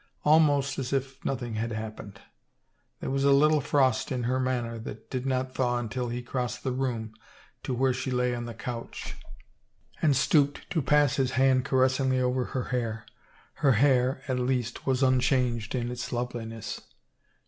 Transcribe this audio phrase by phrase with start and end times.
[0.25, 2.19] Almost as if nothing had happened.
[3.01, 6.63] There was a little frost in her manner that did not thaw until he crossed
[6.63, 7.13] the room
[7.61, 9.15] to where she lay on the couch
[10.01, 13.05] and stooped to pass his hand caressingly over her hair.
[13.61, 16.81] Her hair, at least, was unchanged in its loveliness.